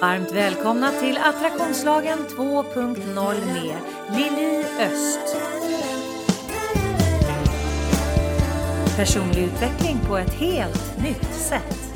[0.00, 3.76] Varmt välkomna till Attraktionslagen 2.0 med
[4.16, 5.36] Lili Öst.
[8.96, 11.89] Personlig utveckling på ett helt nytt sätt.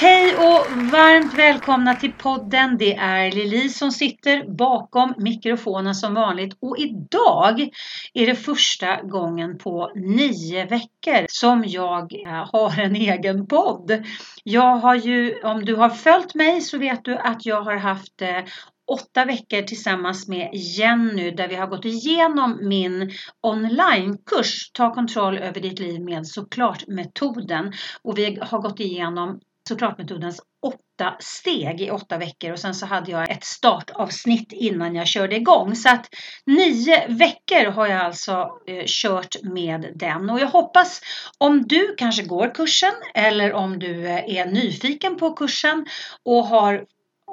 [0.00, 2.76] Hej och varmt välkomna till podden.
[2.78, 7.68] Det är Lili som sitter bakom mikrofonen som vanligt och idag
[8.14, 14.04] är det första gången på nio veckor som jag eh, har en egen podd.
[14.44, 18.22] Jag har ju, om du har följt mig så vet du att jag har haft
[18.22, 18.44] eh,
[18.88, 23.10] åtta veckor tillsammans med Jenny där vi har gått igenom min
[23.42, 29.98] onlinekurs Ta kontroll över ditt liv med såklart metoden och vi har gått igenom såklart
[29.98, 35.06] metodens åtta steg i åtta veckor och sen så hade jag ett startavsnitt innan jag
[35.06, 35.76] körde igång.
[35.76, 36.06] Så att
[36.46, 38.32] nio veckor har jag alltså
[38.66, 41.00] eh, kört med den och jag hoppas
[41.38, 45.86] om du kanske går kursen eller om du eh, är nyfiken på kursen
[46.24, 46.84] och har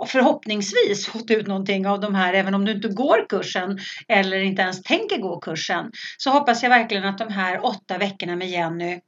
[0.08, 4.62] förhoppningsvis fått ut någonting av de här även om du inte går kursen eller inte
[4.62, 9.00] ens tänker gå kursen så hoppas jag verkligen att de här åtta veckorna med Jenny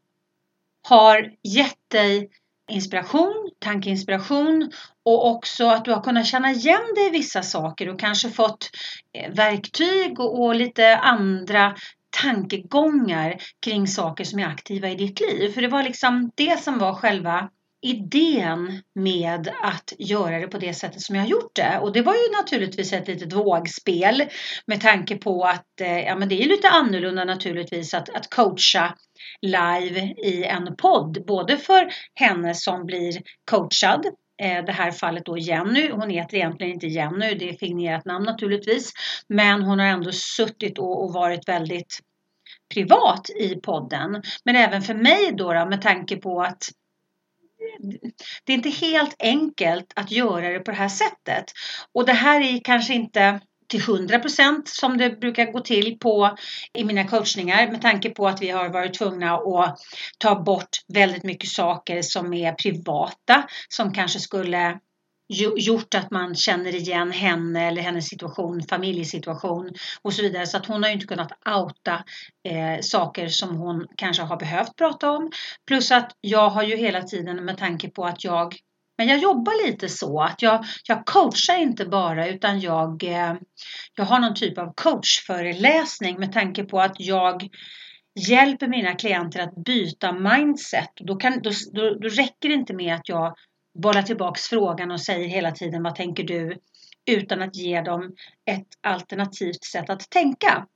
[0.87, 2.29] har gett dig
[2.67, 4.71] inspiration, tankeinspiration
[5.05, 8.69] och också att du har kunnat känna igen dig i vissa saker och kanske fått
[9.13, 11.75] eh, verktyg och, och lite andra
[12.21, 15.51] tankegångar kring saker som är aktiva i ditt liv.
[15.53, 17.49] För det var liksom det som var själva
[17.81, 21.79] idén med att göra det på det sättet som jag har gjort det.
[21.81, 24.23] Och det var ju naturligtvis ett litet vågspel
[24.65, 28.95] med tanke på att eh, ja, men det är lite annorlunda naturligtvis att, att coacha
[29.41, 31.25] live i en podd.
[31.27, 34.05] Både för henne som blir coachad
[34.41, 35.91] eh, det här fallet då Jenny.
[35.91, 38.91] Hon heter egentligen inte Jenny, det är fingerat namn naturligtvis.
[39.27, 41.99] Men hon har ändå suttit och, varit väldigt
[42.73, 44.21] privat i podden.
[44.43, 46.63] Men även för mig då, då med tanke på att
[48.45, 51.45] det är inte helt enkelt att göra det på det här sättet.
[51.93, 56.37] Och det här är kanske inte till 100 procent som det brukar gå till på
[56.73, 59.77] i mina coachningar med tanke på att vi har varit tvungna att
[60.17, 64.79] ta bort väldigt mycket saker som är privata som kanske skulle
[65.57, 69.71] gjort att man känner igen henne eller hennes situation, familjesituation
[70.01, 70.47] och så vidare.
[70.47, 72.03] Så att hon har ju inte kunnat outa
[72.49, 75.31] eh, saker som hon kanske har behövt prata om.
[75.67, 78.55] Plus att jag har ju hela tiden med tanke på att jag
[78.97, 83.35] men jag jobbar lite så att jag, jag coachar inte bara utan jag, eh,
[83.95, 87.47] jag har någon typ av coachföreläsning med tanke på att jag
[88.29, 90.91] hjälper mina klienter att byta mindset.
[90.95, 93.35] Då, kan, då, då, då räcker det inte med att jag
[93.81, 96.57] bollar tillbaks frågan och säger hela tiden vad tänker du?
[97.11, 98.15] Utan att ge dem
[98.51, 100.67] ett alternativt sätt att tänka.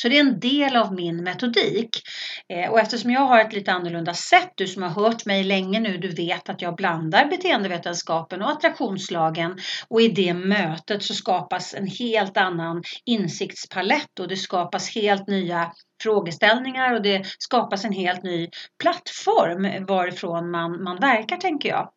[0.00, 2.02] Så det är en del av min metodik.
[2.48, 5.80] Eh, och eftersom jag har ett lite annorlunda sätt, du som har hört mig länge
[5.80, 9.58] nu, du vet att jag blandar beteendevetenskapen och attraktionslagen
[9.88, 15.72] och i det mötet så skapas en helt annan insiktspalett och det skapas helt nya
[16.02, 18.48] frågeställningar och det skapas en helt ny
[18.82, 21.90] plattform varifrån man, man verkar tänker jag.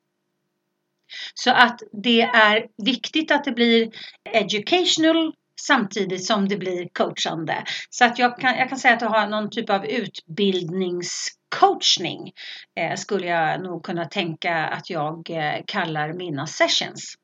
[1.34, 3.90] Så att det är viktigt att det blir
[4.34, 7.64] educational samtidigt som det blir coachande.
[7.90, 12.32] Så att jag kan, jag kan säga att jag har någon typ av utbildningscoachning
[12.80, 17.16] eh, skulle jag nog kunna tänka att jag eh, kallar mina sessions.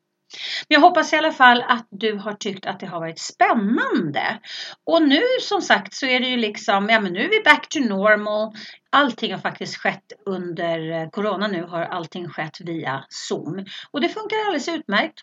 [0.68, 4.40] Men jag hoppas i alla fall att du har tyckt att det har varit spännande.
[4.86, 7.68] Och nu som sagt så är det ju liksom, ja men nu är vi back
[7.68, 8.52] to normal.
[8.90, 13.64] Allting har faktiskt skett under eh, Corona nu har allting skett via Zoom.
[13.90, 15.20] Och det funkar alldeles utmärkt.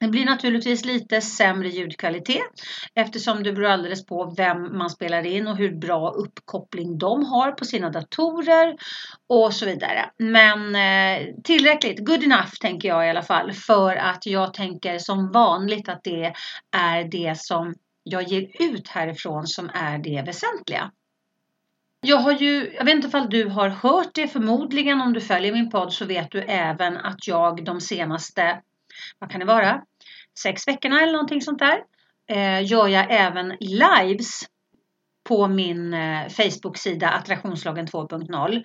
[0.00, 2.50] Det blir naturligtvis lite sämre ljudkvalitet
[2.94, 7.52] eftersom det beror alldeles på vem man spelar in och hur bra uppkoppling de har
[7.52, 8.76] på sina datorer
[9.26, 10.10] och så vidare.
[10.16, 15.32] Men eh, tillräckligt, good enough tänker jag i alla fall för att jag tänker som
[15.32, 16.32] vanligt att det
[16.76, 20.90] är det som jag ger ut härifrån som är det väsentliga.
[22.00, 25.52] Jag har ju, jag vet inte ifall du har hört det förmodligen om du följer
[25.52, 28.60] min podd så vet du även att jag de senaste,
[29.18, 29.82] vad kan det vara,
[30.42, 31.78] sex veckorna eller någonting sånt där
[32.30, 34.40] eh, gör jag även lives
[35.28, 38.64] på min eh, Facebook-sida Attraktionslagen 2.0.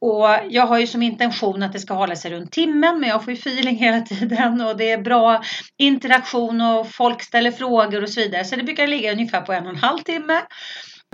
[0.00, 3.24] Och jag har ju som intention att det ska hålla sig runt timmen men jag
[3.24, 5.42] får ju feeling hela tiden och det är bra
[5.78, 8.44] interaktion och folk ställer frågor och så vidare.
[8.44, 10.42] Så det brukar ligga ungefär på en och en halv timme.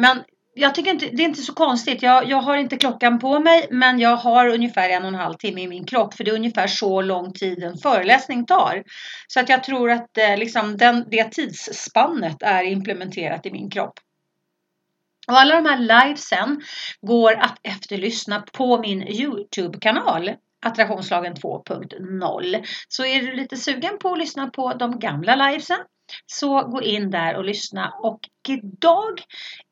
[0.01, 0.23] Men
[0.55, 2.03] jag tycker inte, det är inte så konstigt.
[2.03, 5.35] Jag, jag har inte klockan på mig men jag har ungefär en och en halv
[5.35, 8.83] timme i min kropp för det är ungefär så lång tid en föreläsning tar.
[9.27, 13.95] Så att jag tror att eh, liksom den, det tidsspannet är implementerat i min kropp.
[15.29, 16.63] Och alla de här livesen
[17.01, 20.31] går att efterlyssna på min Youtube-kanal
[20.65, 22.65] Attraktionslagen 2.0.
[22.89, 25.79] Så är du lite sugen på att lyssna på de gamla livesen
[26.27, 27.95] så gå in där och lyssna.
[27.99, 29.23] Och idag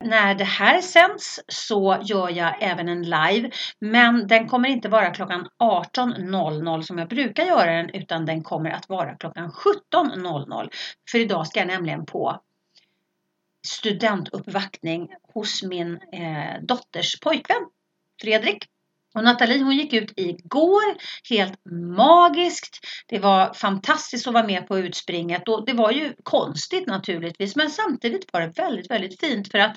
[0.03, 3.51] när det här sänds så gör jag även en live.
[3.79, 8.69] Men den kommer inte vara klockan 18.00 som jag brukar göra den utan den kommer
[8.69, 10.69] att vara klockan 17.00
[11.11, 12.41] för idag ska jag nämligen på
[13.67, 17.65] studentuppvaktning hos min eh, dotters pojkvän
[18.21, 18.67] Fredrik.
[19.15, 20.95] Och Nathalie hon gick ut igår,
[21.29, 21.59] helt
[21.97, 22.79] magiskt.
[23.07, 27.69] Det var fantastiskt att vara med på utspringet och det var ju konstigt naturligtvis men
[27.69, 29.75] samtidigt var det väldigt, väldigt fint för att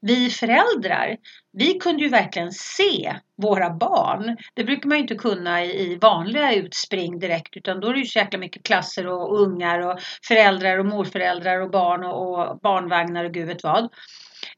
[0.00, 1.16] vi föräldrar,
[1.52, 4.36] vi kunde ju verkligen se våra barn.
[4.54, 8.06] Det brukar man ju inte kunna i vanliga utspring direkt utan då är det ju
[8.06, 13.24] så jäkla mycket klasser och ungar och föräldrar och morföräldrar och barn och, och barnvagnar
[13.24, 13.88] och gud vet vad.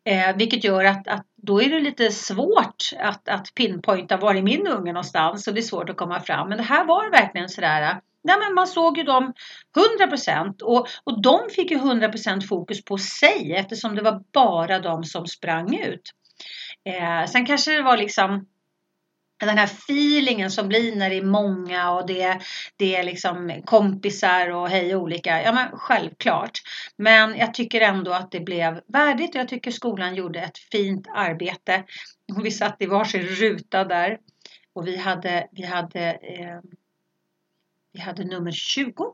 [0.05, 4.43] Eh, vilket gör att, att då är det lite svårt att, att pinpointa var är
[4.43, 6.49] min unge någonstans och det är svårt att komma fram.
[6.49, 9.33] Men det här var verkligen sådär Nej, men man såg ju dem
[10.01, 15.05] 100% och, och de fick ju 100% fokus på sig eftersom det var bara de
[15.05, 16.11] som sprang ut.
[16.85, 18.47] Eh, sen kanske det var liksom
[19.47, 22.41] den här feelingen som blir när det är många och det,
[22.77, 25.43] det är liksom kompisar och hej olika.
[25.43, 26.59] Ja men självklart.
[26.97, 31.07] Men jag tycker ändå att det blev värdigt och jag tycker skolan gjorde ett fint
[31.15, 31.85] arbete.
[32.43, 34.19] Vi satt i varsin ruta där
[34.73, 36.61] och vi hade, vi hade, eh,
[37.93, 39.05] vi hade nummer 20.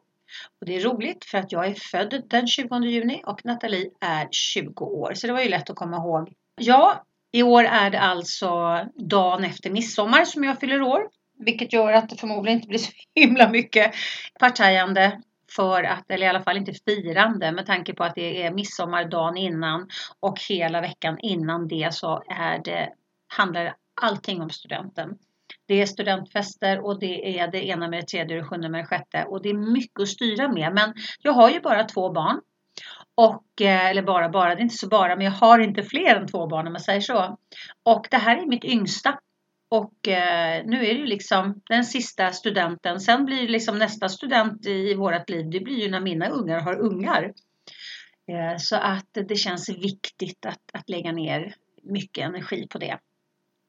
[0.61, 4.29] Och det är roligt för att jag är född den 20 juni och Nathalie är
[4.31, 5.15] 20 år.
[5.15, 6.33] Så det var ju lätt att komma ihåg.
[6.57, 7.05] Ja,
[7.35, 11.09] i år är det alltså dagen efter midsommar som jag fyller år.
[11.39, 13.95] Vilket gör att det förmodligen inte blir så himla mycket
[14.41, 15.21] partajande
[15.57, 19.05] för att, eller i alla fall inte firande med tanke på att det är midsommar
[19.05, 19.89] dagen innan
[20.21, 22.89] och hela veckan innan det så är det,
[23.29, 25.19] handlar allting om studenten.
[25.67, 28.87] Det är studentfester och det är det ena med det tredje, det sjunde med det
[28.87, 30.75] sjätte och det är mycket att styra med.
[30.75, 32.41] Men jag har ju bara två barn
[33.15, 36.15] och, eh, eller bara, bara, det är inte så bara, men jag har inte fler
[36.17, 37.39] än två barn om man säger så.
[37.83, 39.19] Och det här är mitt yngsta.
[39.69, 43.01] Och eh, nu är det ju liksom den sista studenten.
[43.01, 46.61] Sen blir det liksom nästa student i vårt liv, det blir ju när mina ungar
[46.61, 47.33] har ungar.
[48.29, 52.99] Eh, så att det känns viktigt att, att lägga ner mycket energi på det.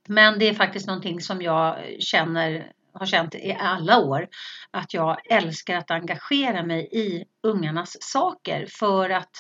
[0.08, 4.28] Men det är faktiskt någonting som jag känner har känt i alla år
[4.72, 9.32] att jag älskar att engagera mig i ungarnas saker för att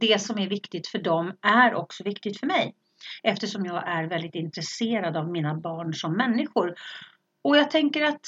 [0.00, 2.74] det som är viktigt för dem är också viktigt för mig.
[3.22, 6.74] Eftersom jag är väldigt intresserad av mina barn som människor.
[7.42, 8.26] Och jag tänker att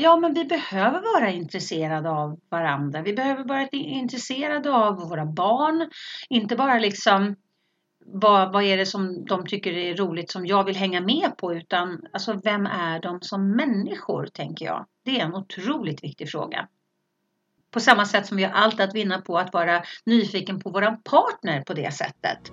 [0.00, 3.02] Ja, men vi behöver vara intresserade av varandra.
[3.02, 5.90] Vi behöver vara intresserade av våra barn.
[6.28, 7.36] Inte bara liksom
[8.12, 11.54] vad, vad är det som de tycker är roligt som jag vill hänga med på
[11.54, 14.86] utan alltså vem är de som människor tänker jag.
[15.04, 16.68] Det är en otroligt viktig fråga.
[17.70, 21.02] På samma sätt som vi har allt att vinna på att vara nyfiken på våran
[21.02, 22.52] partner på det sättet.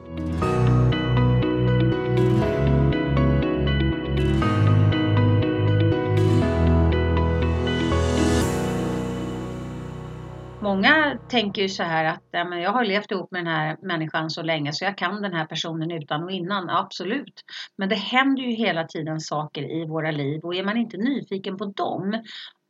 [10.65, 13.77] Många tänker ju så här att ja, men jag har levt ihop med den här
[13.81, 16.69] människan så länge så jag kan den här personen utan och innan.
[16.69, 17.43] Absolut.
[17.75, 21.57] Men det händer ju hela tiden saker i våra liv och är man inte nyfiken
[21.57, 22.23] på dem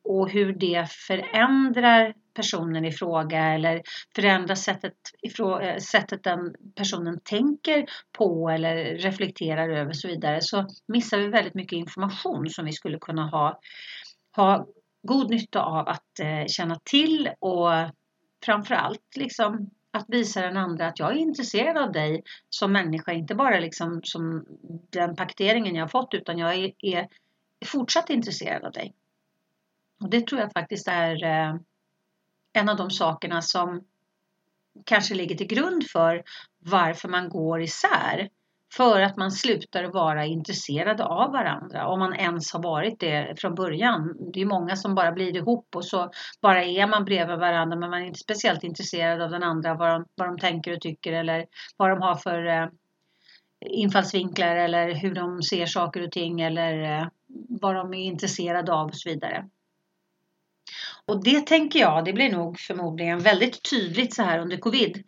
[0.03, 3.81] och hur det förändrar personen i fråga eller
[4.15, 7.85] förändrar sättet, ifrå, eh, sättet den personen tänker
[8.17, 12.71] på eller reflekterar över och så vidare så missar vi väldigt mycket information som vi
[12.71, 13.59] skulle kunna ha,
[14.35, 14.67] ha
[15.05, 17.69] god nytta av att eh, känna till och
[18.45, 23.35] framförallt liksom att visa den andra att jag är intresserad av dig som människa, inte
[23.35, 24.45] bara liksom som
[24.89, 27.07] den paketeringen jag har fått utan jag är, är
[27.65, 28.93] fortsatt intresserad av dig.
[30.01, 31.55] Och det tror jag faktiskt är eh,
[32.53, 33.83] en av de sakerna som
[34.85, 36.23] kanske ligger till grund för
[36.59, 38.29] varför man går isär.
[38.77, 43.55] För att man slutar vara intresserade av varandra, om man ens har varit det från
[43.55, 44.15] början.
[44.33, 47.89] Det är många som bara blir ihop och så bara är man bredvid varandra men
[47.89, 51.13] man är inte speciellt intresserad av den andra, vad de, vad de tänker och tycker
[51.13, 51.45] eller
[51.77, 52.67] vad de har för eh,
[53.65, 57.07] infallsvinklar eller hur de ser saker och ting eller eh,
[57.49, 59.49] vad de är intresserade av och så vidare.
[61.05, 65.03] Och det tänker jag, det blir nog förmodligen väldigt tydligt så här under covid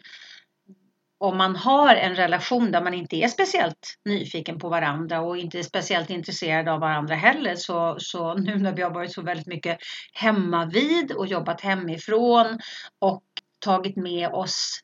[1.19, 5.59] om man har en relation där man inte är speciellt nyfiken på varandra och inte
[5.59, 9.47] är speciellt intresserad av varandra heller så, så nu när vi har varit så väldigt
[9.47, 9.77] mycket
[10.13, 12.59] hemma vid och jobbat hemifrån
[12.99, 13.23] och
[13.59, 14.81] tagit med oss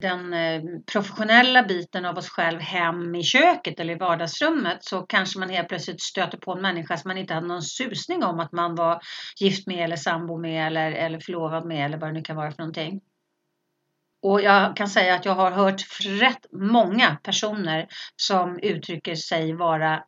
[0.00, 5.38] den eh, professionella biten av oss själv hem i köket eller i vardagsrummet så kanske
[5.38, 8.52] man helt plötsligt stöter på en människa som man inte hade någon susning om att
[8.52, 9.00] man var
[9.40, 12.50] gift med eller sambo med eller, eller förlovad med eller vad det nu kan vara
[12.50, 13.00] för någonting.
[14.26, 20.02] Och jag kan säga att jag har hört rätt många personer som uttrycker sig vara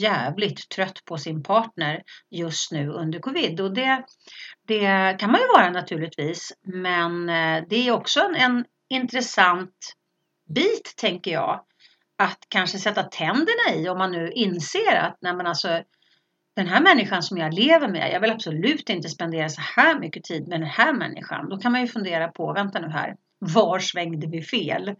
[0.00, 3.60] jävligt trött på sin partner just nu under covid.
[3.60, 4.04] Och det,
[4.68, 6.52] det kan man ju vara naturligtvis.
[6.62, 9.94] Men eh, det är också en, en intressant
[10.54, 11.60] bit tänker jag.
[12.18, 15.82] Att kanske sätta tänderna i om man nu inser att nej men alltså,
[16.56, 20.24] den här människan som jag lever med, jag vill absolut inte spendera så här mycket
[20.24, 21.48] tid med den här människan.
[21.48, 24.94] Då kan man ju fundera på, vänta nu här, var svängde vi fel?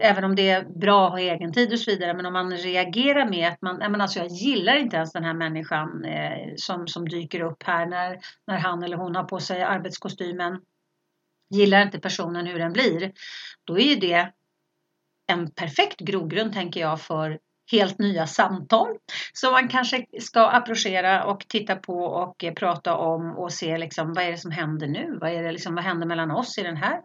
[0.00, 2.56] Även om det är bra att ha egen tid och så vidare, men om man
[2.56, 6.88] reagerar med att man, men alltså jag gillar inte ens den här människan eh, som,
[6.88, 10.60] som dyker upp här när, när han eller hon har på sig arbetskostymen.
[11.50, 13.12] Gillar inte personen hur den blir,
[13.64, 14.32] då är det
[15.26, 17.38] en perfekt grogrund tänker jag för
[17.72, 18.88] helt nya samtal
[19.32, 24.12] som man kanske ska approchera och titta på och eh, prata om och se liksom
[24.12, 25.18] vad är det som händer nu?
[25.20, 27.00] Vad är det liksom, vad händer mellan oss i den här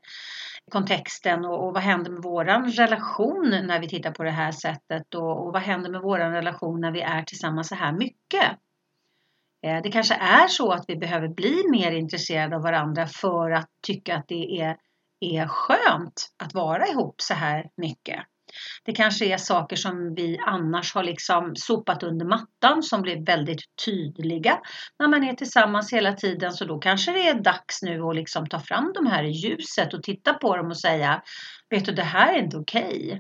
[0.72, 5.16] kontexten och, och vad händer med våran relation när vi tittar på det här sättet
[5.16, 8.58] och, och vad händer med våran relation när vi är tillsammans så här mycket?
[9.66, 13.70] Eh, det kanske är så att vi behöver bli mer intresserade av varandra för att
[13.88, 14.78] tycka att det är,
[15.20, 18.20] är skönt att vara ihop så här mycket.
[18.84, 23.62] Det kanske är saker som vi annars har liksom sopat under mattan som blir väldigt
[23.86, 24.60] tydliga
[25.00, 26.52] när man är tillsammans hela tiden.
[26.52, 29.94] Så då kanske det är dags nu att liksom ta fram de här i ljuset
[29.94, 31.22] och titta på dem och säga
[31.70, 33.06] Vet du, det här är inte okej.
[33.06, 33.20] Okay.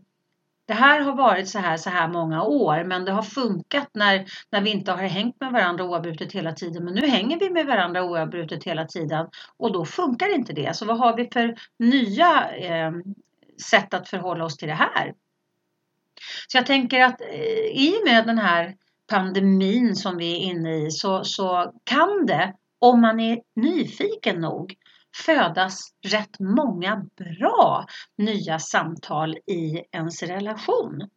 [0.70, 4.26] Det här har varit så här så här många år men det har funkat när,
[4.50, 6.86] när vi inte har hängt med varandra oavbrutet hela tiden.
[6.86, 10.76] Men nu hänger vi med varandra oavbrutet hela tiden och då funkar inte det.
[10.76, 12.92] Så vad har vi för nya eh,
[13.62, 15.14] sätt att förhålla oss till det här.
[16.48, 18.76] Så jag tänker att eh, i och med den här
[19.10, 24.76] pandemin som vi är inne i så, så kan det, om man är nyfiken nog,
[25.26, 27.86] födas rätt många bra
[28.18, 31.10] nya samtal i ens relation.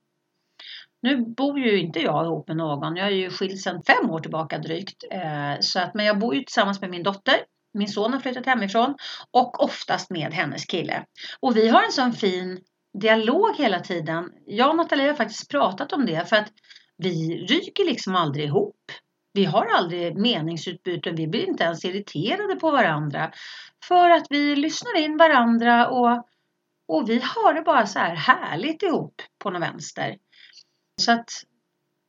[1.03, 2.97] Nu bor ju inte jag ihop med någon.
[2.97, 5.05] Jag är ju skild sedan fem år tillbaka drygt.
[5.11, 7.37] Eh, så att, men jag bor ju tillsammans med min dotter
[7.75, 8.95] min son har flyttat hemifrån
[9.31, 11.05] och oftast med hennes kille.
[11.41, 12.61] Och vi har en sån fin
[12.99, 14.33] dialog hela tiden.
[14.47, 16.53] Jag och Nathalie har faktiskt pratat om det för att
[16.99, 18.77] vi ryker liksom aldrig ihop.
[19.33, 23.33] Vi har aldrig meningsutbyten, vi blir inte ens irriterade på varandra.
[23.89, 26.27] För att vi lyssnar in varandra och,
[26.89, 30.17] och vi har det bara så här härligt ihop på något vänster.
[31.01, 31.31] Så att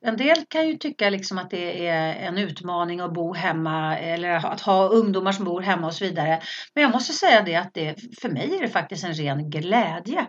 [0.06, 4.30] en del kan ju tycka liksom att det är en utmaning att bo hemma eller
[4.30, 6.42] att ha ungdomar som bor hemma och så vidare.
[6.74, 10.28] Men jag måste säga det att det, för mig är det faktiskt en ren glädje.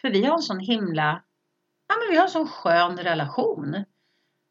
[0.00, 1.22] För vi har en sån himla,
[1.88, 3.84] ja men vi har en sån skön relation.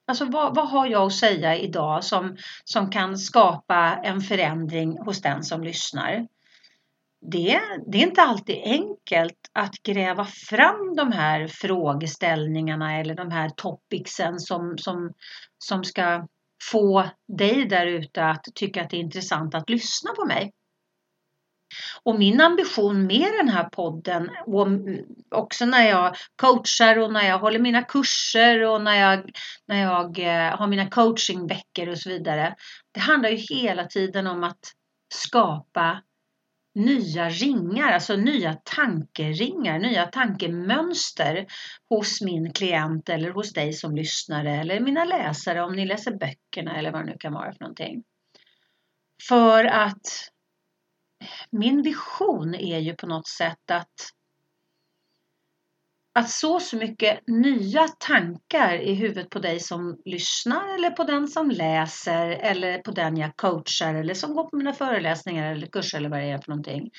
[0.07, 5.23] Alltså vad, vad har jag att säga idag som, som kan skapa en förändring hos
[5.23, 6.27] den som lyssnar?
[7.23, 13.49] Det, det är inte alltid enkelt att gräva fram de här frågeställningarna eller de här
[13.49, 15.13] topicsen som, som,
[15.59, 16.27] som ska
[16.71, 20.53] få dig där ute att tycka att det är intressant att lyssna på mig.
[22.03, 24.69] Och min ambition med den här podden, och
[25.31, 29.31] också när jag coachar och när jag håller mina kurser och när jag,
[29.67, 32.55] när jag eh, har mina coachingveckor och så vidare.
[32.93, 34.61] Det handlar ju hela tiden om att
[35.15, 36.03] skapa
[36.75, 41.47] nya ringar, alltså nya tankeringar, nya tankemönster
[41.89, 46.77] hos min klient eller hos dig som lyssnare eller mina läsare om ni läser böckerna
[46.79, 48.03] eller vad det nu kan vara för någonting.
[49.29, 50.07] För att
[51.51, 53.95] min vision är ju på något sätt att
[56.15, 61.29] att så så mycket nya tankar i huvudet på dig som lyssnar eller på den
[61.29, 65.99] som läser eller på den jag coachar eller som går på mina föreläsningar eller kurser
[65.99, 66.91] eller vad det är för någonting.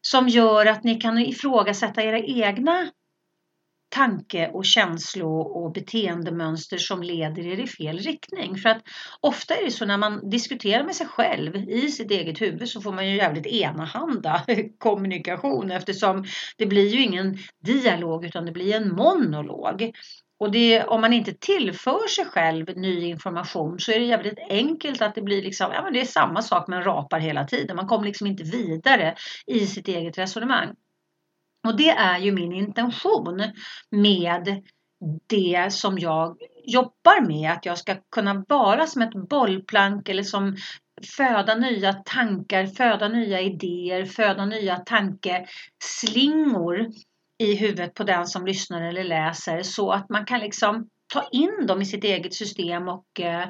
[0.00, 2.90] Som gör att ni kan ifrågasätta era egna
[3.90, 8.56] tanke och känslo och beteendemönster som leder er i fel riktning.
[8.56, 8.82] För att
[9.20, 12.80] ofta är det så när man diskuterar med sig själv i sitt eget huvud så
[12.80, 14.44] får man ju jävligt enahanda
[14.78, 16.24] kommunikation eftersom
[16.56, 19.92] det blir ju ingen dialog utan det blir en monolog.
[20.40, 25.02] Och det, om man inte tillför sig själv ny information så är det jävligt enkelt
[25.02, 27.76] att det blir liksom, ja men det är samma sak men rapar hela tiden.
[27.76, 29.14] Man kommer liksom inte vidare
[29.46, 30.74] i sitt eget resonemang.
[31.68, 33.42] Och det är ju min intention
[33.90, 34.62] med
[35.26, 37.52] det som jag jobbar med.
[37.52, 40.56] Att jag ska kunna vara som ett bollplank eller som
[41.16, 46.90] föda nya tankar, föda nya idéer, föda nya tankeslingor
[47.38, 51.66] i huvudet på den som lyssnar eller läser så att man kan liksom ta in
[51.66, 53.48] dem i sitt eget system och, eh,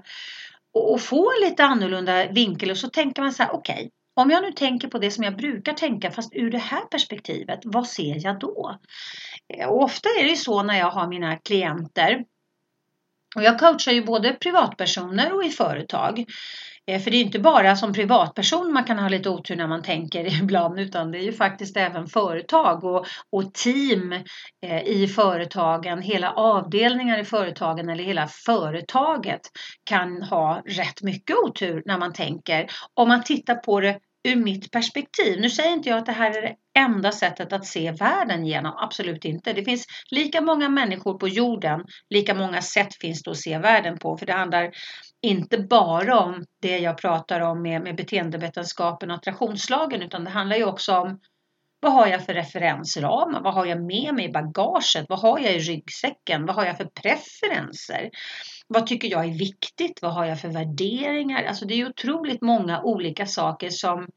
[0.74, 4.42] och få lite annorlunda vinkel och så tänker man så här okej, okay, om jag
[4.42, 8.24] nu tänker på det som jag brukar tänka fast ur det här perspektivet, vad ser
[8.24, 8.78] jag då?
[9.54, 12.24] Eh, och ofta är det ju så när jag har mina klienter
[13.36, 16.24] och jag coachar ju både privatpersoner och i företag.
[16.86, 19.82] Eh, för det är inte bara som privatperson man kan ha lite otur när man
[19.82, 24.12] tänker ibland utan det är ju faktiskt även företag och, och team
[24.66, 29.40] eh, i företagen, hela avdelningar i företagen eller hela företaget
[29.84, 32.66] kan ha rätt mycket otur när man tänker.
[32.94, 35.40] Om man tittar på det ur mitt perspektiv.
[35.40, 38.74] Nu säger inte jag att det här är det enda sättet att se världen genom,
[38.76, 39.52] absolut inte.
[39.52, 43.98] Det finns lika många människor på jorden, lika många sätt finns det att se världen
[43.98, 44.16] på.
[44.16, 44.70] För det handlar
[45.22, 50.56] inte bara om det jag pratar om med, med beteendevetenskapen och attraktionslagen utan det handlar
[50.56, 51.20] ju också om
[51.80, 53.42] vad har jag för referensramar?
[53.42, 55.06] Vad har jag med mig i bagaget?
[55.08, 56.46] Vad har jag i ryggsäcken?
[56.46, 58.10] Vad har jag för preferenser?
[58.68, 60.02] Vad tycker jag är viktigt?
[60.02, 61.44] Vad har jag för värderingar?
[61.44, 64.08] Alltså det är otroligt många olika saker som,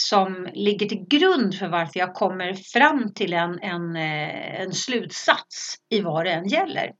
[0.00, 5.76] som ligger till grund för varför jag kommer fram till en, en, eh, en slutsats
[5.90, 6.92] i vad det än gäller.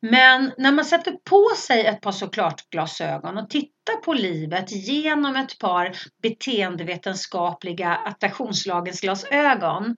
[0.00, 5.36] Men när man sätter på sig ett par såklart glasögon och tittar på livet genom
[5.36, 9.96] ett par beteendevetenskapliga attraktionslagens glasögon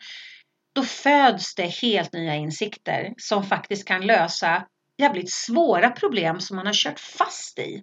[0.75, 4.67] då föds det helt nya insikter som faktiskt kan lösa
[4.99, 7.83] jävligt svåra problem som man har kört fast i.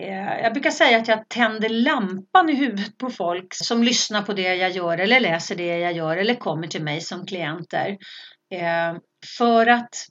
[0.00, 4.32] Eh, jag brukar säga att jag tänder lampan i huvudet på folk som lyssnar på
[4.32, 7.98] det jag gör eller läser det jag gör eller kommer till mig som klienter.
[8.54, 8.96] Eh,
[9.38, 10.06] för att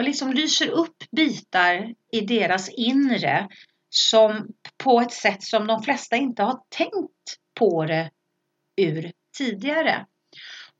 [0.00, 3.48] jag liksom lyser upp bitar i deras inre
[3.90, 4.48] som
[4.84, 8.10] på ett sätt som de flesta inte har tänkt på det
[8.76, 10.06] ur tidigare.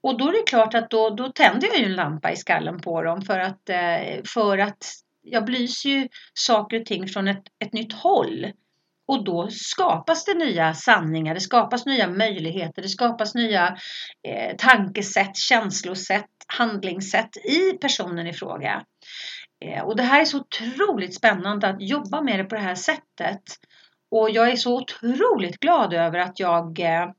[0.03, 2.81] Och då är det klart att då, då tänder jag ju en lampa i skallen
[2.81, 4.85] på dem för att, eh, för att
[5.23, 8.53] jag belyser ju saker och ting från ett, ett nytt håll.
[9.07, 13.77] Och då skapas det nya sanningar, det skapas nya möjligheter, det skapas nya
[14.29, 18.85] eh, tankesätt, känslosätt, handlingssätt i personen i fråga.
[19.65, 22.75] Eh, och det här är så otroligt spännande att jobba med det på det här
[22.75, 23.43] sättet.
[24.11, 27.11] Och jag är så otroligt glad över att jag, eh,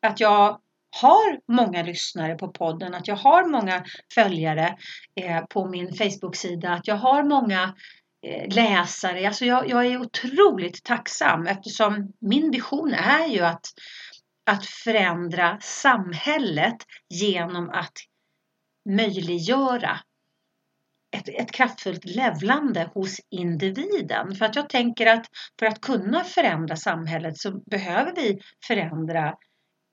[0.00, 0.60] att jag
[1.00, 4.76] har många lyssnare på podden, att jag har många följare
[5.14, 7.74] eh, på min Facebook-sida, att jag har många
[8.48, 9.26] läsare.
[9.26, 13.66] Alltså jag, jag, är otroligt tacksam eftersom min vision är ju att,
[14.46, 16.76] att förändra samhället
[17.08, 17.92] genom att
[18.88, 20.00] möjliggöra
[21.16, 24.34] ett, ett kraftfullt levlande hos individen.
[24.34, 25.26] För att jag tänker att
[25.58, 29.34] för att kunna förändra samhället så behöver vi förändra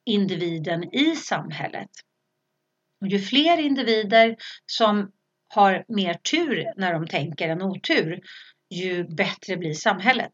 [0.06, 1.90] individen i samhället.
[3.02, 5.12] Och ju fler individer som
[5.48, 8.20] har mer tur när de tänker än otur,
[8.70, 10.32] ju bättre blir samhället.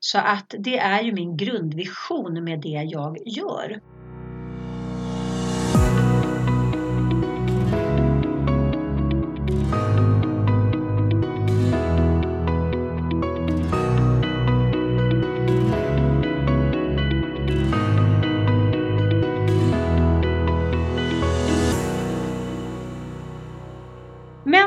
[0.00, 3.80] Så att det är ju min grundvision med det jag gör.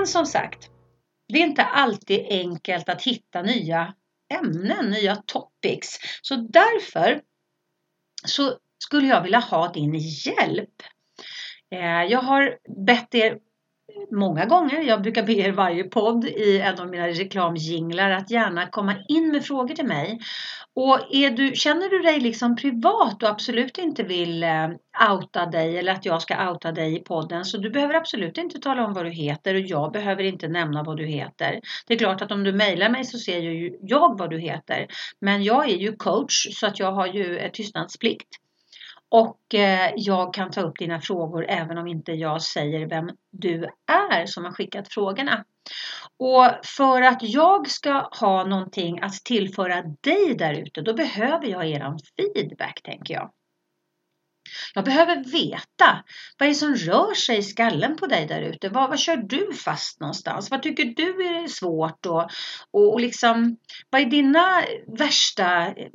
[0.04, 0.70] Men som sagt,
[1.28, 3.94] det är inte alltid enkelt att hitta nya
[4.34, 5.98] ämnen, nya topics.
[6.22, 7.22] Så därför
[8.26, 10.84] så skulle jag vilja ha din hjälp.
[11.72, 13.40] Eh, jag har bett er
[14.12, 18.68] många gånger, jag brukar be er varje podd i en av mina reklamjinglar att gärna
[18.68, 20.20] komma in med frågor till mig.
[20.76, 24.70] Och är du, känner du dig liksom privat och absolut inte vill eh,
[25.12, 28.60] outa dig eller att jag ska outa dig i podden så du behöver absolut inte
[28.60, 31.60] tala om vad du heter och jag behöver inte nämna vad du heter.
[31.88, 34.88] Det är klart att om du mejlar mig så ser ju jag vad du heter.
[35.20, 38.43] Men jag är ju coach så att jag har ju tystnadsplikt.
[39.14, 43.70] Och eh, jag kan ta upp dina frågor även om inte jag säger vem du
[43.88, 45.46] är som har skickat frågorna.
[46.20, 51.70] Och för att jag ska ha någonting att tillföra dig där ute, då behöver jag
[51.70, 53.32] eran feedback tänker jag.
[54.74, 56.04] Jag behöver veta
[56.40, 58.70] vad är det som rör sig i skallen på dig där ute.
[58.70, 60.52] Vad, vad kör du fast någonstans?
[60.52, 62.06] Vad tycker du är svårt?
[62.06, 62.30] Och,
[62.72, 63.58] och, och liksom,
[63.90, 65.90] vad är dina värsta eh,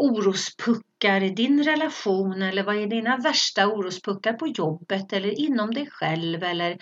[0.00, 5.88] orospuckar i din relation eller vad är dina värsta orospuckar på jobbet eller inom dig
[5.90, 6.78] själv eller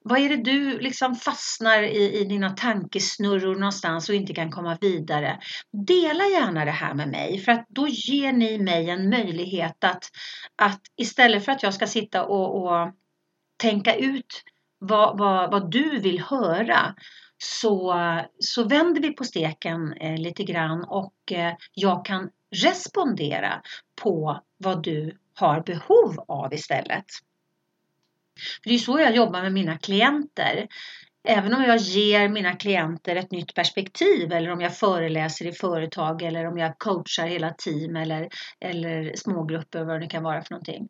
[0.00, 4.78] vad är det du liksom fastnar i, i dina tankesnurror någonstans och inte kan komma
[4.80, 5.38] vidare.
[5.86, 10.04] Dela gärna det här med mig för att då ger ni mig en möjlighet att,
[10.56, 12.92] att istället för att jag ska sitta och, och
[13.56, 14.42] tänka ut
[14.78, 16.94] vad, vad, vad du vill höra
[17.38, 17.94] så,
[18.38, 23.62] så vänder vi på steken eh, lite grann och eh, jag kan respondera
[24.02, 27.04] på vad du har behov av istället.
[28.62, 30.66] För det är så jag jobbar med mina klienter.
[31.28, 36.22] Även om jag ger mina klienter ett nytt perspektiv eller om jag föreläser i företag
[36.22, 38.28] eller om jag coachar hela team eller,
[38.60, 40.88] eller smågrupper vad det kan vara för någonting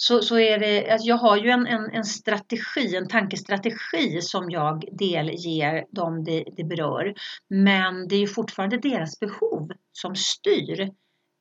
[0.00, 4.50] så, så är det, alltså jag har ju en, en, en, strategi, en tankestrategi som
[4.50, 7.14] jag delger dem det, det berör.
[7.48, 10.80] Men det är ju fortfarande deras behov som styr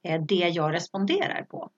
[0.08, 1.72] eh, det jag responderar på.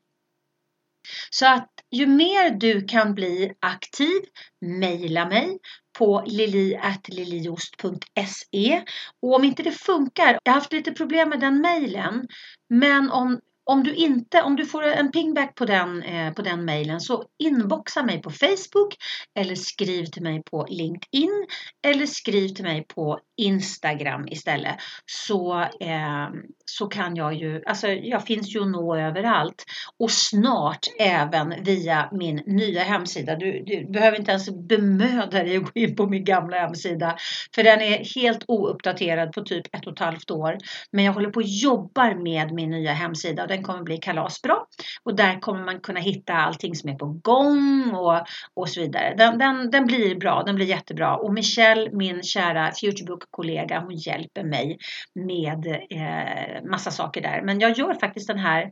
[1.29, 4.21] Så att ju mer du kan bli aktiv,
[4.61, 5.59] mejla mig
[5.97, 8.83] på lili.liliost.se
[9.21, 12.27] och om inte det funkar, jag har haft lite problem med den mejlen,
[12.69, 16.65] men om om du inte, om du får en pingback på den, eh, på den
[16.65, 18.95] mejlen så inboxa mig på Facebook
[19.39, 21.47] eller skriv till mig på LinkedIn
[21.87, 24.75] eller skriv till mig på Instagram istället.
[25.05, 26.29] Så, eh,
[26.65, 29.65] så kan jag ju, alltså jag finns ju att nå överallt
[29.97, 33.35] och snart även via min nya hemsida.
[33.35, 37.17] Du, du behöver inte ens bemöda dig att gå in på min gamla hemsida
[37.55, 40.57] för den är helt ouppdaterad på typ ett och ett halvt år.
[40.91, 44.57] Men jag håller på och jobbar med min nya hemsida den kommer bli kalasbra.
[45.03, 49.15] Och där kommer man kunna hitta allting som är på gång och, och så vidare.
[49.17, 51.15] Den, den, den blir bra, den blir jättebra.
[51.17, 54.77] Och Michelle, min kära Futurebook-kollega, hon hjälper mig
[55.15, 57.41] med eh, massa saker där.
[57.41, 58.71] Men jag gör faktiskt den här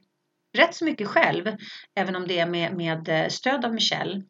[0.57, 1.55] rätt så mycket själv,
[1.95, 4.23] även om det är med, med eh, stöd av Michelle.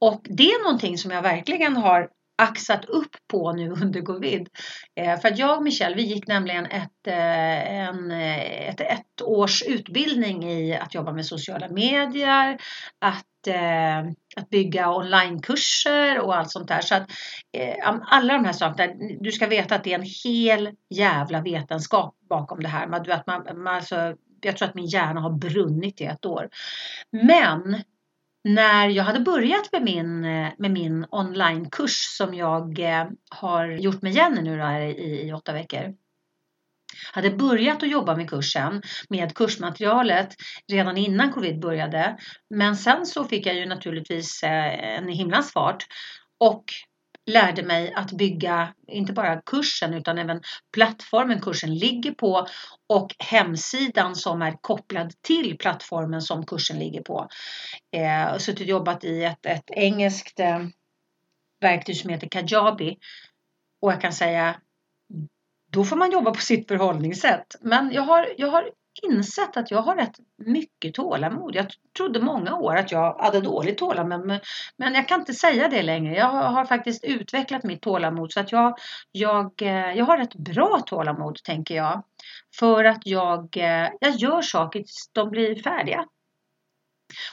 [0.00, 4.48] Och det är någonting som jag verkligen har axat upp på nu under covid.
[5.00, 9.22] Eh, för att jag och Michelle, vi gick nämligen ett, eh, en, eh, ett, ett
[9.22, 12.58] års utbildning i att jobba med sociala medier,
[12.98, 13.24] att,
[14.36, 16.80] att bygga onlinekurser och allt sånt där.
[16.80, 17.10] Så att
[18.02, 22.62] alla de här sakerna, du ska veta att det är en hel jävla vetenskap bakom
[22.62, 23.10] det här.
[23.10, 26.48] Att man, man, alltså, jag tror att min hjärna har brunnit i ett år.
[27.10, 27.82] Men
[28.46, 34.02] när jag hade börjat med min, eh, med min onlinekurs som jag eh, har gjort
[34.02, 35.94] med Jenny nu här i, i åtta veckor
[37.12, 40.34] hade börjat att jobba med kursen, med kursmaterialet
[40.72, 42.16] redan innan covid började.
[42.50, 45.86] Men sen så fick jag ju naturligtvis eh, en himlans fart
[46.40, 46.64] och
[47.26, 52.46] lärde mig att bygga inte bara kursen utan även plattformen kursen ligger på
[52.88, 57.28] och hemsidan som är kopplad till plattformen som kursen ligger på.
[57.92, 60.66] Eh, jag har suttit och jobbat i ett, ett engelskt eh,
[61.60, 62.98] verktyg som heter Kajabi
[63.80, 64.56] och jag kan säga
[65.72, 67.56] då får man jobba på sitt förhållningssätt.
[67.60, 68.70] Men jag har, jag har
[69.02, 71.54] insett att jag har rätt mycket tålamod.
[71.54, 74.40] Jag trodde många år att jag hade dåligt tålamod
[74.76, 76.16] men jag kan inte säga det längre.
[76.16, 78.78] Jag har faktiskt utvecklat mitt tålamod så att jag,
[79.12, 82.02] jag, eh, jag har rätt bra tålamod tänker jag.
[82.58, 86.06] För att jag, eh, jag gör saker tills de blir färdiga.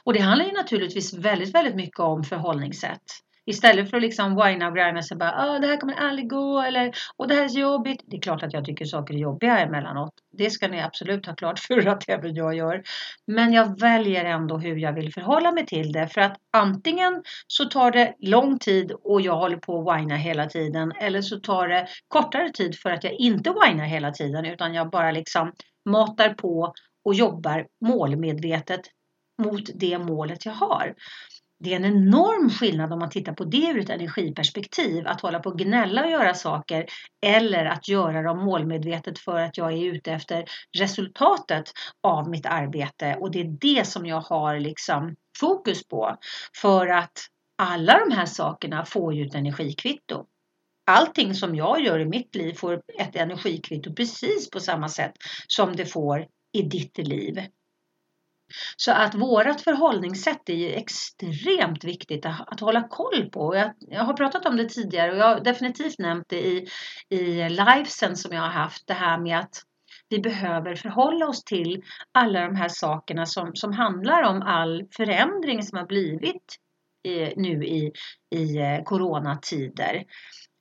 [0.03, 3.03] Och det handlar ju naturligtvis väldigt, väldigt mycket om förhållningssätt.
[3.45, 6.61] Istället för att liksom whina och grina sig bara ah, det här kommer aldrig gå
[6.61, 8.03] eller och det här är så jobbigt.
[8.05, 10.13] Det är klart att jag tycker saker är jobbiga emellanåt.
[10.37, 12.83] Det ska ni absolut ha klart för att även jag gör.
[13.27, 17.65] Men jag väljer ändå hur jag vill förhålla mig till det för att antingen så
[17.65, 21.67] tar det lång tid och jag håller på att whina hela tiden eller så tar
[21.67, 25.51] det kortare tid för att jag inte whinar hela tiden utan jag bara liksom
[25.85, 26.73] matar på
[27.05, 28.81] och jobbar målmedvetet
[29.43, 30.93] mot det målet jag har
[31.63, 35.07] det är en enorm skillnad om man tittar på det ur ett energiperspektiv.
[35.07, 36.85] Att hålla på och gnälla och göra saker
[37.25, 40.45] eller att göra dem målmedvetet för att jag är ute efter
[40.77, 41.71] resultatet
[42.03, 43.17] av mitt arbete.
[43.19, 46.17] Och det är det som jag har liksom fokus på.
[46.61, 50.25] För att alla de här sakerna får ju ett energikvitto.
[50.91, 55.13] Allting som jag gör i mitt liv får ett energikvitto precis på samma sätt
[55.47, 57.39] som det får i ditt liv.
[58.77, 63.55] Så att vårat förhållningssätt är ju extremt viktigt att, att hålla koll på.
[63.55, 66.67] Jag, jag, har pratat om det tidigare och jag har definitivt nämnt det i,
[67.09, 68.87] i livesen som jag har haft.
[68.87, 69.61] Det här med att
[70.09, 75.63] vi behöver förhålla oss till alla de här sakerna som, som handlar om all förändring
[75.63, 76.57] som har blivit
[77.07, 77.91] i, nu i,
[78.35, 80.03] i eh, coronatider.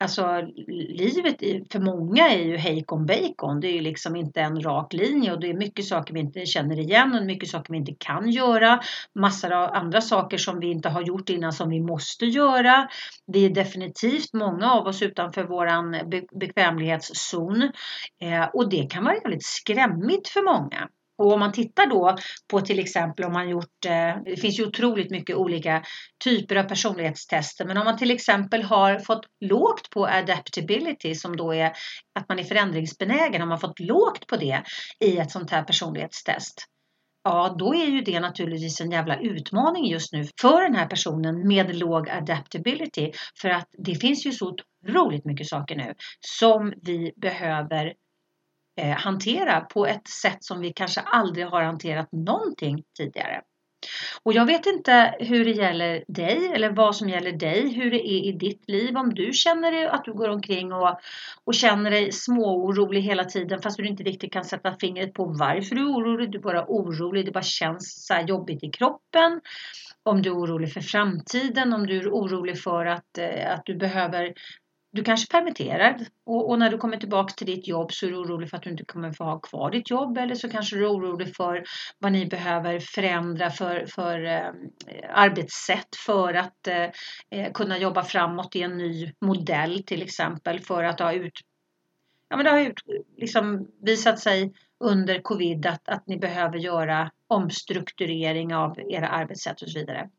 [0.03, 1.37] Alltså livet
[1.73, 3.61] för många är ju hejkon bacon.
[3.61, 6.47] Det är ju liksom inte en rak linje och det är mycket saker vi inte
[6.47, 8.81] känner igen och mycket saker vi inte kan göra.
[9.15, 12.89] Massor av andra saker som vi inte har gjort innan som vi måste göra.
[13.27, 15.97] Vi är definitivt många av oss utanför våran
[16.41, 17.63] bekvämlighetszon
[18.23, 20.89] eh, och det kan vara väldigt skrämmigt för många.
[21.19, 22.17] Och om man tittar då
[22.51, 25.83] på till exempel om man gjort, eh, det finns ju otroligt mycket olika
[26.25, 31.55] typer av personlighetstester, men om man till exempel har fått lågt på adaptability som då
[31.55, 31.73] är
[32.19, 34.63] att man är förändringsbenägen, om man fått lågt på det
[35.01, 36.69] i ett sånt här personlighetstest.
[37.25, 41.49] Ja, då är ju det naturligtvis en jävla utmaning just nu för den här personen
[41.49, 43.11] med låg adaptability.
[43.41, 47.93] För att det finns ju så otroligt mycket saker nu som vi behöver
[48.81, 53.43] eh, hantera på ett sätt som vi kanske aldrig har hanterat någonting tidigare.
[54.23, 58.09] Och jag vet inte hur det gäller dig eller vad som gäller dig, hur det
[58.09, 58.97] är i ditt liv.
[58.97, 60.99] Om du känner att du går omkring och,
[61.45, 65.75] och känner dig småorolig hela tiden fast du inte riktigt kan sätta fingret på varför
[65.75, 66.31] du är orolig.
[66.31, 69.41] Du är bara orolig, det bara känns så jobbigt i kroppen.
[70.05, 73.77] Om du är orolig för framtiden, om du är orolig för att, eh, att du
[73.77, 74.33] behöver
[74.93, 78.11] du kanske är permitterad och, och, när du kommer tillbaka till ditt jobb så är
[78.11, 80.77] du orolig för att du inte kommer få ha kvar ditt jobb eller så kanske
[80.77, 81.65] du är orolig för
[81.99, 84.51] vad ni behöver förändra för, för eh,
[85.11, 86.91] arbetssätt för att eh,
[87.31, 91.41] eh kunna jobba framåt i en ny modell till exempel för att ha ut
[92.29, 92.81] Ja, men det har ut,
[93.17, 99.69] liksom visat sig under covid att, att ni behöver göra omstrukturering av era arbetssätt och
[99.69, 100.11] så vidare.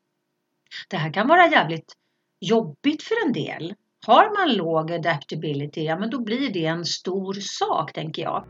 [0.89, 1.93] Det här kan vara jävligt
[2.39, 7.33] jobbigt för en del har man låg adaptability, ja men då blir det en stor
[7.33, 8.45] sak tänker jag.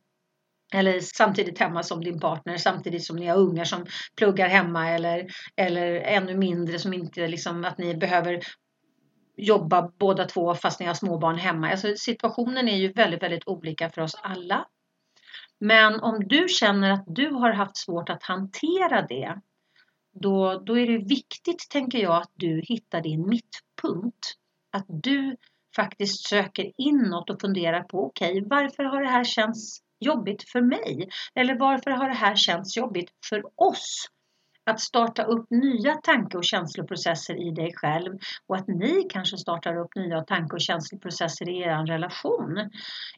[0.72, 5.26] eller samtidigt hemma som din partner samtidigt som ni har ungar som pluggar hemma eller,
[5.56, 8.40] eller ännu mindre som inte liksom att ni behöver
[9.36, 11.70] jobba båda två fast ni har småbarn hemma.
[11.70, 14.66] Alltså situationen är ju väldigt, väldigt olika för oss alla.
[15.58, 19.40] Men om du känner att du har haft svårt att hantera det,
[20.12, 24.34] då, då är det viktigt, tänker jag, att du hittar din mittpunkt.
[24.72, 25.36] Att du
[25.76, 30.60] faktiskt söker inåt och funderar på okej, okay, varför har det här känts jobbigt för
[30.60, 31.08] mig?
[31.34, 34.06] Eller varför har det här känts jobbigt för oss?
[34.64, 39.76] Att starta upp nya tanke och känsloprocesser i dig själv och att ni kanske startar
[39.76, 42.58] upp nya tanke och känsloprocesser i er relation.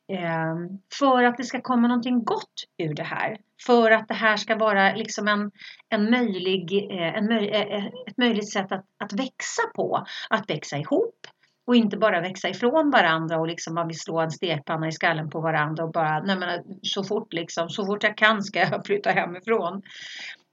[0.09, 0.69] Ehm,
[0.99, 3.37] för att det ska komma någonting gott ur det här.
[3.67, 5.51] För att det här ska vara liksom en,
[5.89, 10.07] en möjlig, eh, en eh, eh, ett möjligt sätt att, att växa på.
[10.31, 11.27] Att växa ihop,
[11.67, 15.31] och inte bara växa ifrån varandra och liksom man vill slå en stekpanna i skallen
[15.31, 18.87] på varandra och bara, nej men så fort liksom, så fort jag kan ska jag
[18.87, 19.83] flytta hemifrån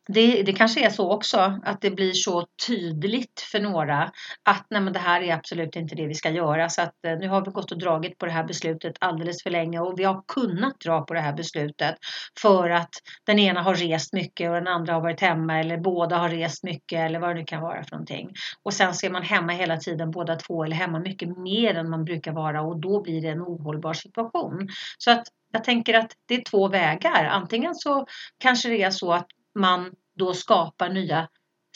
[0.07, 4.11] det, det kanske är så också att det blir så tydligt för några
[4.43, 7.17] att nej men det här är absolut inte det vi ska göra så att eh,
[7.17, 10.03] nu har vi gått och dragit på det här beslutet alldeles för länge och vi
[10.03, 11.95] har kunnat dra på det här beslutet
[12.41, 12.89] för att
[13.25, 16.63] den ena har rest mycket och den andra har varit hemma eller båda har rest
[16.63, 18.29] mycket eller vad det nu kan vara för någonting.
[18.63, 21.89] Och sen så är man hemma hela tiden båda två eller hemma mycket mer än
[21.89, 24.67] man brukar vara och då blir det en ohållbar situation.
[24.97, 27.25] Så att jag tänker att det är två vägar.
[27.25, 28.05] Antingen så
[28.37, 29.27] kanske det är så att
[29.59, 31.27] man då skapar nya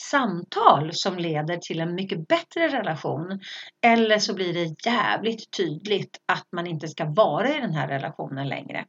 [0.02, 3.40] samtal som leder till en mycket bättre relation.
[3.86, 8.48] Eller så blir det jävligt tydligt att man inte ska vara i den här relationen
[8.48, 8.86] längre.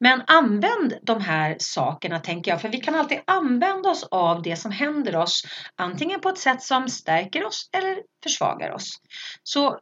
[0.00, 4.56] Men använd de här sakerna tänker jag, för vi kan alltid använda oss av det
[4.56, 5.42] som händer oss,
[5.76, 9.00] antingen på ett sätt som stärker oss eller försvagar oss.
[9.42, 9.78] Så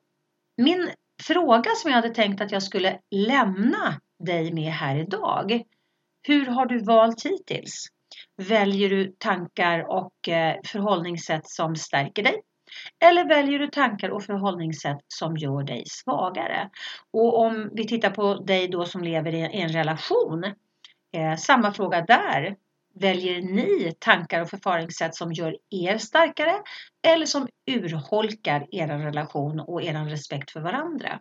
[0.56, 0.90] min
[1.22, 5.62] fråga som jag hade tänkt att jag skulle lämna dig med här idag.
[6.26, 7.86] Hur har du valt hittills?
[8.36, 12.42] Väljer du tankar och eh, förhållningssätt som stärker dig?
[13.04, 16.70] Eller väljer du tankar och förhållningssätt som gör dig svagare?
[17.12, 20.44] Och om vi tittar på dig då som lever i en relation,
[21.12, 22.56] eh, samma fråga där.
[22.94, 26.54] Väljer ni tankar och förfaringssätt som gör er starkare
[27.08, 31.20] eller som urholkar er relation och er respekt för varandra?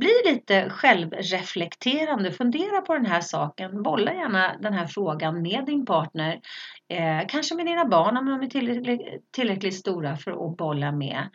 [0.00, 5.86] Bli lite självreflekterande, fundera på den här saken, bolla gärna den här frågan med din
[5.86, 6.40] partner,
[6.88, 11.28] eh, kanske med dina barn om de är tillräckligt, tillräckligt stora för att bolla med.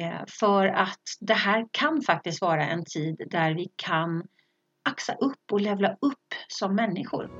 [0.00, 4.24] Eh, för att det här kan faktiskt vara en tid där vi kan
[4.88, 7.30] axa upp och levla upp som människor.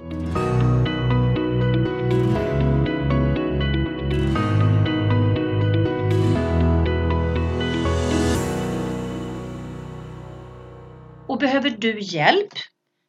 [11.36, 12.52] Och behöver du hjälp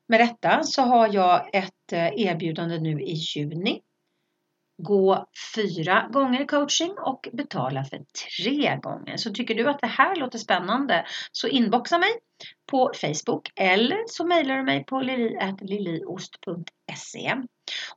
[0.07, 3.81] med detta så har jag ett eh, erbjudande nu i juni.
[4.83, 9.17] Gå fyra gånger coaching och betala för tre gånger.
[9.17, 12.09] Så tycker du att det här låter spännande så inboxa mig
[12.71, 17.35] på Facebook eller så mejlar du mig på lili.liliost.se.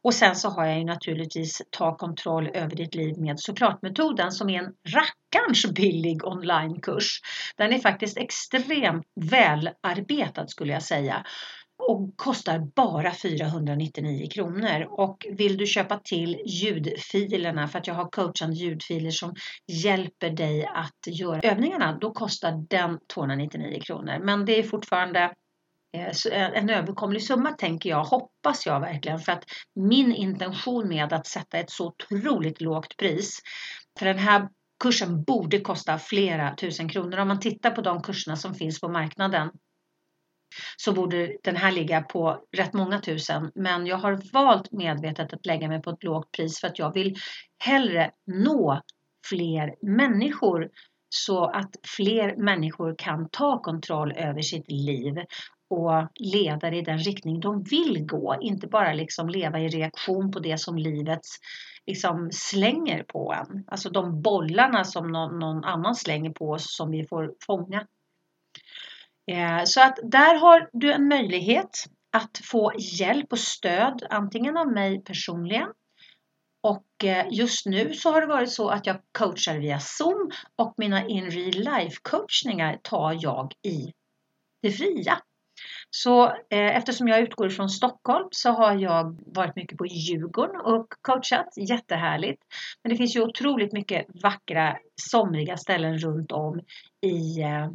[0.03, 4.51] Och sen så har jag ju naturligtvis Ta kontroll över ditt liv med såklart-metoden som
[4.51, 7.21] är en rackarns billig onlinekurs.
[7.57, 11.27] Den är faktiskt extremt välarbetad skulle jag säga
[11.89, 14.87] och kostar bara 499 kronor.
[14.91, 19.35] Och vill du köpa till ljudfilerna för att jag har coachande ljudfiler som
[19.67, 24.19] hjälper dig att göra övningarna, då kostar den 299 kronor.
[24.25, 25.35] Men det är fortfarande
[25.93, 29.19] Eh, en överkomlig summa tänker jag, hoppas jag verkligen.
[29.19, 33.39] För att min intention med att sätta ett så otroligt lågt pris,
[33.99, 34.49] för den här
[34.83, 37.19] kursen borde kosta flera tusen kronor.
[37.19, 39.51] Om man tittar på de kurserna som finns på marknaden
[40.77, 43.51] så borde den här ligga på rätt många tusen.
[43.55, 46.95] Men jag har valt medvetet att lägga mig på ett lågt pris för att jag
[46.95, 47.17] vill
[47.65, 48.83] hellre nå
[49.29, 50.71] fler människor
[51.09, 55.15] så att fler människor kan ta kontroll över sitt liv
[55.71, 58.37] och leda det i den riktning de vill gå.
[58.41, 61.21] Inte bara liksom leva i reaktion på det som livet
[61.87, 63.65] liksom slänger på en.
[63.67, 67.87] Alltså de bollarna som någon, någon annan slänger på oss som vi får fånga.
[69.31, 74.73] Eh, så att där har du en möjlighet att få hjälp och stöd antingen av
[74.73, 75.69] mig personligen
[76.63, 80.75] och eh, just nu så har det varit så att jag coachar via Zoom och
[80.77, 83.93] mina in real life coachningar tar jag i
[84.63, 85.19] det fria.
[85.91, 90.87] Så eh, eftersom jag utgår från Stockholm så har jag varit mycket på Djurgården och
[91.03, 91.55] coachat.
[91.57, 92.43] Jättehärligt.
[92.83, 94.77] Men det finns ju otroligt mycket vackra
[95.11, 96.61] somriga ställen runt om
[97.01, 97.71] i eh,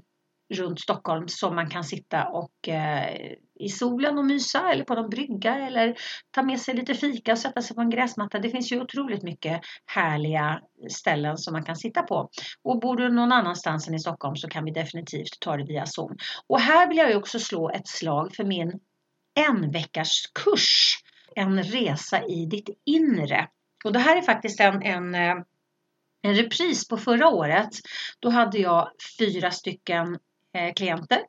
[0.54, 5.10] runt Stockholm som man kan sitta och eh, i solen och mysa eller på någon
[5.10, 5.96] brygga eller
[6.32, 8.40] ta med sig lite fika och sätta sig på en gräsmatta.
[8.40, 12.30] Det finns ju otroligt mycket härliga ställen som man kan sitta på.
[12.64, 15.86] Och bor du någon annanstans än i Stockholm så kan vi definitivt ta det via
[15.86, 16.18] Zoom.
[16.48, 18.80] Och här vill jag ju också slå ett slag för min
[19.36, 20.98] en veckars kurs.
[21.36, 23.48] En resa i ditt inre.
[23.84, 25.36] Och det här är faktiskt en, en, eh,
[26.22, 27.70] en repris på förra året.
[28.20, 30.18] Då hade jag fyra stycken
[30.56, 31.20] Eh, klienter.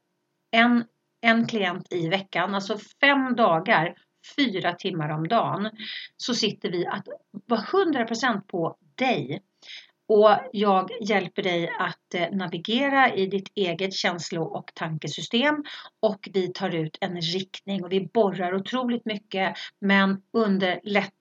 [0.50, 0.84] En,
[1.20, 3.94] en klient i veckan, alltså fem dagar,
[4.36, 5.70] fyra timmar om dagen.
[6.16, 7.06] Så sitter vi att
[7.46, 9.42] vara 100% på dig.
[10.08, 15.64] Och jag hjälper dig att eh, navigera i ditt eget känslo och tankesystem
[16.00, 21.12] och vi tar ut en riktning och vi borrar otroligt mycket men under lätt,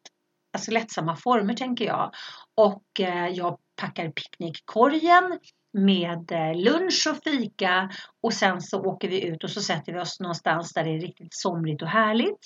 [0.53, 2.12] alltså lättsamma former tänker jag.
[2.56, 5.39] Och eh, jag packar picknickkorgen
[5.76, 7.89] med eh, lunch och fika
[8.21, 10.99] och sen så åker vi ut och så sätter vi oss någonstans där det är
[10.99, 12.39] riktigt somrigt och härligt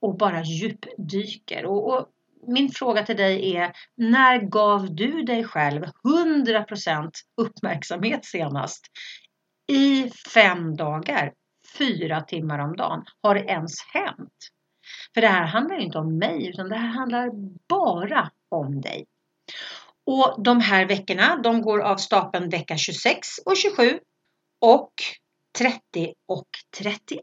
[0.00, 1.66] och bara djupdyker.
[1.66, 2.06] Och, och
[2.46, 8.86] min fråga till dig är, när gav du dig själv 100% uppmärksamhet senast?
[9.72, 11.32] I fem dagar,
[11.78, 13.04] fyra timmar om dagen.
[13.22, 14.48] Har det ens hänt?
[15.14, 17.30] För det här handlar inte om mig, utan det här handlar
[17.68, 19.06] bara om dig.
[20.06, 23.98] Och de här veckorna, de går av stapeln vecka 26 och 27
[24.60, 24.92] och
[25.58, 26.48] 30 och
[26.78, 27.22] 31.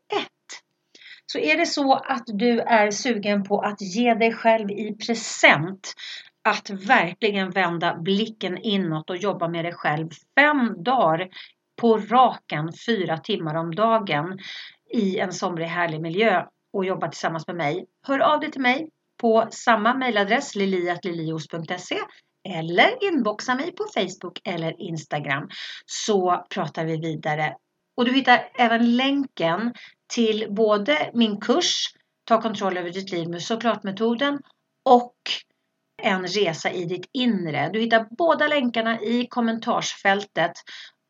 [1.26, 5.94] Så är det så att du är sugen på att ge dig själv i present
[6.50, 10.10] att verkligen vända blicken inåt och jobba med dig själv
[10.40, 11.30] fem dagar
[11.82, 14.40] på raken, fyra timmar om dagen
[14.94, 17.86] i en somrig härlig miljö och jobba tillsammans med mig.
[18.08, 18.90] Hör av dig till mig
[19.22, 21.98] på samma mejladress liliatlilios.se
[22.50, 25.50] eller inboxa mig på Facebook eller Instagram
[25.86, 27.56] så pratar vi vidare.
[27.98, 29.74] Och du hittar även länken
[30.14, 31.94] till både min kurs
[32.30, 34.40] Ta kontroll över ditt liv med såklart-metoden
[34.86, 35.16] och
[36.02, 37.70] en resa i ditt inre.
[37.74, 40.52] Du hittar båda länkarna i kommentarsfältet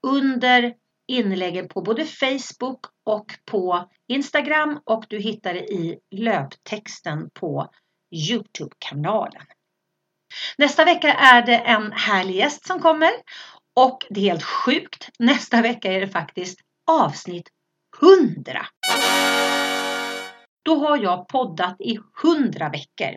[0.07, 0.73] under
[1.07, 7.69] inläggen på både Facebook och på Instagram och du hittar det i löptexten på
[8.29, 9.43] Youtube-kanalen.
[10.57, 13.11] Nästa vecka är det en härlig gäst som kommer
[13.75, 15.09] och det är helt sjukt.
[15.19, 16.59] Nästa vecka är det faktiskt
[16.91, 17.49] avsnitt
[18.01, 18.65] 100.
[20.65, 23.15] Då har jag poddat i 100 veckor.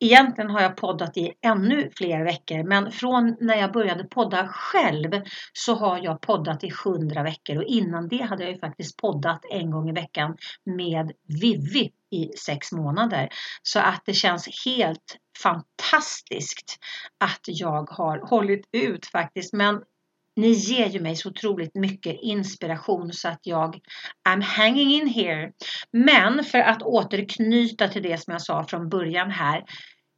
[0.00, 5.22] Egentligen har jag poddat i ännu fler veckor men från när jag började podda själv
[5.52, 9.40] så har jag poddat i 100 veckor och innan det hade jag ju faktiskt poddat
[9.50, 13.28] en gång i veckan med Vivi i sex månader.
[13.62, 16.78] Så att det känns helt fantastiskt
[17.18, 19.52] att jag har hållit ut faktiskt.
[19.52, 19.82] Men
[20.36, 23.80] ni ger ju mig så otroligt mycket inspiration så att jag
[24.28, 25.52] I'm hanging in here.
[25.90, 29.64] Men för att återknyta till det som jag sa från början här.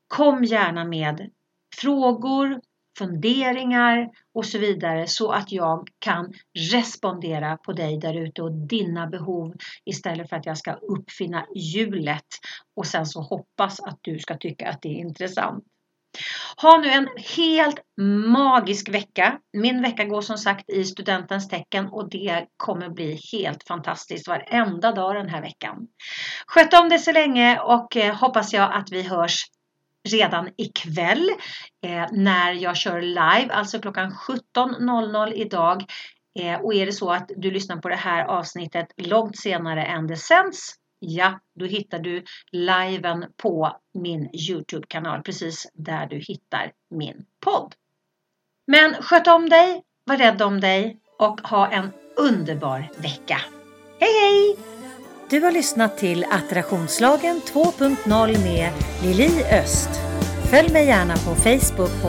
[0.09, 1.31] Kom gärna med
[1.77, 2.61] frågor,
[2.99, 6.33] funderingar och så vidare så att jag kan
[6.73, 12.27] respondera på dig där ute och dina behov istället för att jag ska uppfinna hjulet
[12.77, 15.65] och sen så hoppas att du ska tycka att det är intressant.
[16.57, 17.81] Ha nu en helt
[18.27, 19.39] magisk vecka.
[19.53, 24.93] Min vecka går som sagt i studentens tecken och det kommer bli helt fantastiskt varenda
[24.93, 25.77] dag den här veckan.
[26.47, 29.45] Sköt om det så länge och eh, hoppas jag att vi hörs
[30.13, 31.31] redan ikväll
[31.87, 35.85] eh, när jag kör live, alltså klockan 17.00 idag.
[36.41, 40.07] Eh, och är det så att du lyssnar på det här avsnittet långt senare än
[40.07, 47.25] det sänds Ja, då hittar du liven på min Youtube-kanal precis där du hittar min
[47.41, 47.75] podd.
[48.67, 53.41] Men sköt om dig, var rädd om dig och ha en underbar vecka.
[54.01, 54.78] Hej hej!
[55.31, 58.73] Du har lyssnat till Attraktionslagen 2.0 med
[59.03, 59.89] Lili Öst.
[60.51, 62.09] Följ mig gärna på Facebook på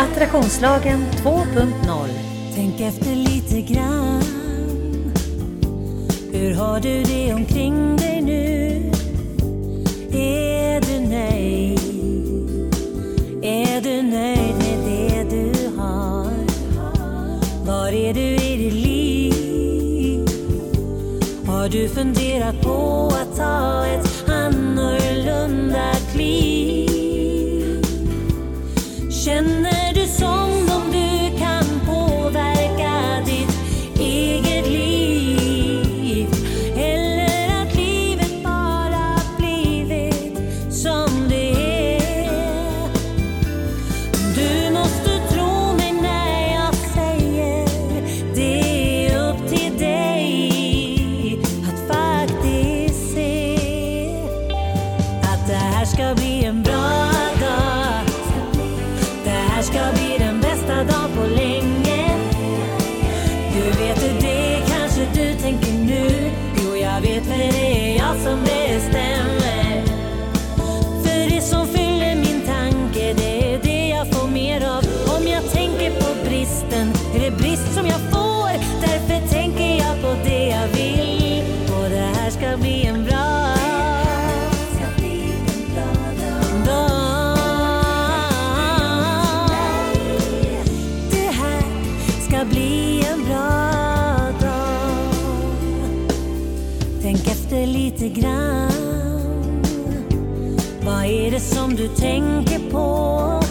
[0.00, 2.08] Attraktionslagen 2.0.
[2.54, 4.22] Tänk efter lite grann.
[6.32, 8.90] Hur har du det omkring dig nu?
[10.18, 11.80] Är du nöjd?
[13.42, 16.32] Är du nöjd med det du har?
[17.66, 19.14] Var är du i ditt liv?
[21.64, 27.82] Har du funderat på att ta ett annorlunda kliv?
[29.24, 30.53] Känner du som
[98.04, 99.62] lite grann.
[100.84, 103.43] Vad är det som du tänker på